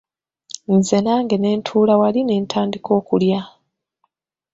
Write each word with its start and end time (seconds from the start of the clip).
Nze 0.75 0.97
nange 1.03 1.35
ne 1.39 1.49
ntuula 1.57 1.93
wali 2.01 2.21
ne 2.23 2.35
ntandika 2.43 2.89
okulya. 2.99 3.41